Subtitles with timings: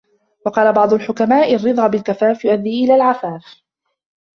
[0.45, 3.61] وَقَالَ بَعْضُ الْحُكَمَاءِ الرِّضَى بِالْكَفَافِ يُؤَدِّي إلَى الْعَفَافِ